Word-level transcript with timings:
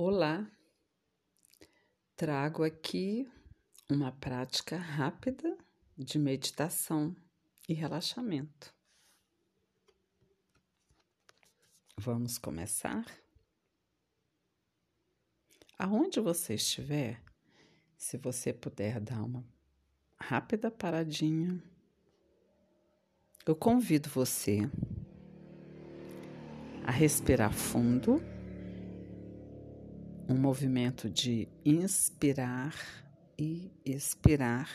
Olá, 0.00 0.48
trago 2.14 2.62
aqui 2.62 3.28
uma 3.90 4.12
prática 4.12 4.76
rápida 4.76 5.58
de 5.96 6.20
meditação 6.20 7.16
e 7.68 7.74
relaxamento. 7.74 8.72
Vamos 11.96 12.38
começar? 12.38 13.04
Aonde 15.76 16.20
você 16.20 16.54
estiver, 16.54 17.20
se 17.96 18.16
você 18.16 18.52
puder 18.52 19.00
dar 19.00 19.24
uma 19.24 19.44
rápida 20.16 20.70
paradinha, 20.70 21.60
eu 23.44 23.56
convido 23.56 24.08
você 24.08 24.60
a 26.86 26.92
respirar 26.92 27.52
fundo 27.52 28.37
um 30.28 30.36
movimento 30.36 31.08
de 31.08 31.48
inspirar 31.64 32.74
e 33.38 33.72
expirar. 33.82 34.68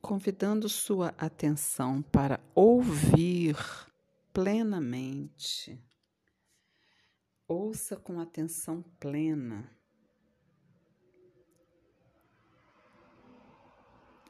Convidando 0.00 0.68
sua 0.68 1.14
atenção 1.16 2.02
para 2.02 2.40
ouvir 2.52 3.56
plenamente. 4.32 5.80
Ouça 7.46 7.96
com 7.96 8.18
atenção 8.18 8.82
plena. 8.98 9.70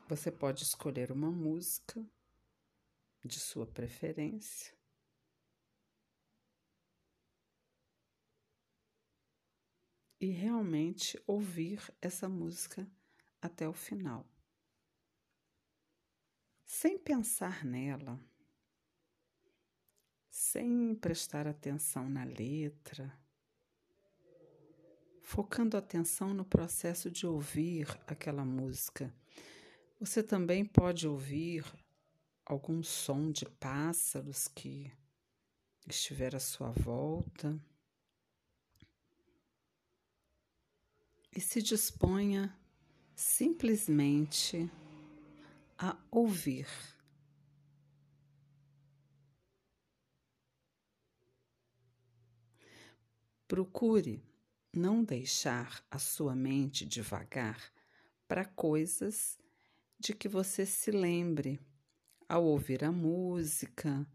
Você 0.07 0.31
pode 0.31 0.65
escolher 0.65 1.11
uma 1.11 1.31
música 1.31 2.05
de 3.25 3.41
sua 3.41 3.67
preferência. 3.67 4.82
E 10.23 10.27
realmente 10.31 11.21
ouvir 11.27 11.83
essa 12.01 12.29
música 12.29 12.89
até 13.41 13.69
o 13.69 13.73
final. 13.73 14.25
Sem 16.65 16.97
pensar 16.97 17.65
nela, 17.65 18.21
sem 20.31 20.95
prestar 20.95 21.49
atenção 21.49 22.09
na 22.09 22.23
letra, 22.23 23.13
focando 25.21 25.77
atenção 25.77 26.33
no 26.33 26.45
processo 26.45 27.11
de 27.11 27.27
ouvir 27.27 27.89
aquela 28.07 28.45
música. 28.45 29.13
Você 29.99 30.23
também 30.23 30.65
pode 30.65 31.09
ouvir 31.09 31.65
algum 32.47 32.81
som 32.81 33.33
de 33.33 33.45
pássaros 33.45 34.47
que 34.47 34.93
estiver 35.85 36.37
à 36.37 36.41
sua 36.41 36.71
volta 36.71 37.61
e 41.35 41.41
se 41.41 41.63
disponha 41.63 42.55
simplesmente 43.15 44.71
a 45.79 45.97
ouvir. 46.11 46.69
Procure 53.49 54.23
não 54.73 55.03
deixar 55.03 55.85
a 55.91 55.99
sua 55.99 56.35
mente 56.35 56.87
devagar 56.87 57.73
para 58.27 58.45
coisas 58.45 59.39
de 59.99 60.15
que 60.15 60.29
você 60.29 60.65
se 60.65 60.91
lembre 60.91 61.61
ao 62.29 62.45
ouvir 62.45 62.83
a 62.83 62.91
música 62.91 64.07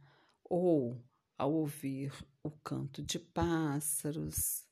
ou 0.44 1.00
ao 1.38 1.54
ouvir 1.54 2.12
o 2.42 2.50
canto 2.50 3.04
de 3.04 3.20
pássaros 3.20 4.67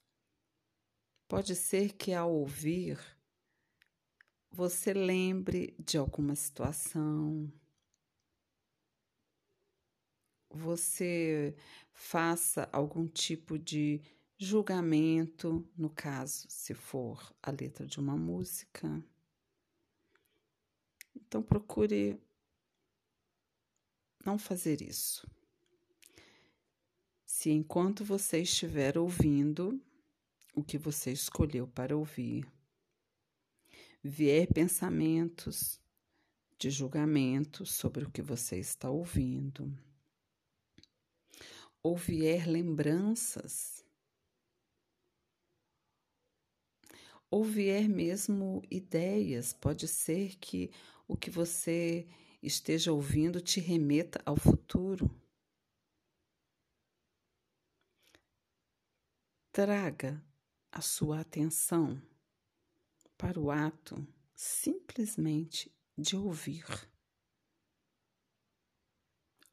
Pode 1.27 1.55
ser 1.55 1.93
que 1.93 2.13
ao 2.13 2.31
ouvir 2.31 2.99
você 4.51 4.93
lembre 4.93 5.75
de 5.79 5.97
alguma 5.97 6.35
situação, 6.35 7.51
você 10.49 11.55
faça 11.91 12.69
algum 12.71 13.07
tipo 13.07 13.57
de 13.57 14.01
julgamento, 14.37 15.67
no 15.75 15.89
caso, 15.89 16.45
se 16.49 16.73
for 16.73 17.35
a 17.41 17.51
letra 17.51 17.85
de 17.85 17.99
uma 17.99 18.15
música. 18.15 19.03
Então 21.15 21.41
procure 21.41 22.21
não 24.25 24.37
fazer 24.37 24.81
isso. 24.81 25.27
Se 27.25 27.49
enquanto 27.49 28.05
você 28.05 28.41
estiver 28.41 28.97
ouvindo, 28.97 29.81
o 30.55 30.63
que 30.63 30.77
você 30.77 31.11
escolheu 31.11 31.67
para 31.67 31.95
ouvir. 31.95 32.47
Vier 34.01 34.47
pensamentos 34.47 35.79
de 36.57 36.69
julgamento 36.69 37.65
sobre 37.65 38.05
o 38.05 38.09
que 38.09 38.21
você 38.21 38.57
está 38.57 38.89
ouvindo, 38.89 39.77
ou 41.83 41.97
vier 41.97 42.47
lembranças, 42.47 43.83
ou 47.29 47.43
vier 47.43 47.89
mesmo 47.89 48.63
ideias, 48.71 49.51
pode 49.51 49.87
ser 49.87 50.37
que 50.37 50.71
o 51.07 51.17
que 51.17 51.29
você 51.29 52.07
esteja 52.41 52.93
ouvindo 52.93 53.41
te 53.41 53.59
remeta 53.59 54.21
ao 54.25 54.37
futuro. 54.37 55.11
Traga 59.51 60.23
a 60.75 60.81
sua 60.81 61.21
atenção 61.21 62.01
para 63.17 63.39
o 63.39 63.49
ato 63.49 64.05
simplesmente 64.35 65.73
de 65.97 66.17
ouvir. 66.17 66.65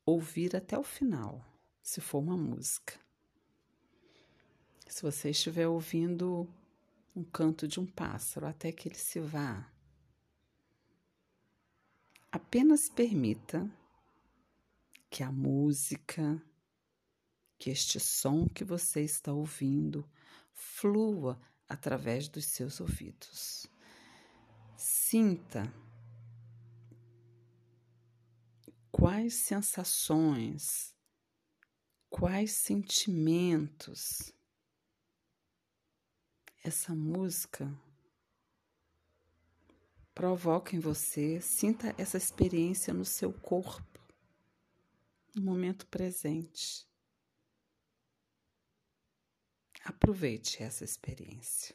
Ouvir 0.05 0.57
até 0.57 0.77
o 0.77 0.83
final, 0.83 1.47
se 1.81 2.01
for 2.01 2.19
uma 2.19 2.37
música. 2.37 2.99
Se 4.89 5.01
você 5.01 5.31
estiver 5.31 5.69
ouvindo 5.69 6.53
um 7.15 7.23
canto 7.23 7.69
de 7.69 7.79
um 7.79 7.87
pássaro 7.87 8.45
até 8.45 8.73
que 8.73 8.89
ele 8.89 8.99
se 8.99 9.21
vá, 9.21 9.73
apenas 12.33 12.89
permita 12.89 13.71
que 15.09 15.23
a 15.23 15.31
música, 15.31 16.43
que 17.57 17.71
este 17.71 18.01
som 18.01 18.49
que 18.49 18.65
você 18.65 19.03
está 19.03 19.33
ouvindo 19.33 20.05
flua 20.53 21.41
através 21.69 22.29
dos 22.29 22.47
seus 22.47 22.81
ouvidos. 22.81 23.67
Sinta 24.77 25.73
quais 28.91 29.35
sensações, 29.35 30.95
quais 32.11 32.53
sentimentos 32.53 34.33
essa 36.63 36.95
música 36.95 37.73
provoca 40.15 40.77
em 40.77 40.79
você. 40.79 41.41
Sinta 41.41 41.95
essa 41.99 42.17
experiência 42.17 42.93
no 42.95 43.05
seu 43.05 43.33
corpo, 43.33 44.01
no 45.35 45.43
momento 45.43 45.87
presente. 45.87 46.87
Aproveite 49.85 50.63
essa 50.63 50.85
experiência. 50.85 51.75